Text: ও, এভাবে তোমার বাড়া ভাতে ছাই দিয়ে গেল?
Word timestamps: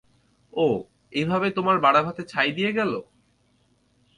ও, 0.53 0.67
এভাবে 1.13 1.47
তোমার 1.51 1.77
বাড়া 1.79 2.01
ভাতে 2.03 2.21
ছাই 2.23 2.49
দিয়ে 2.57 2.71
গেল? 2.71 2.91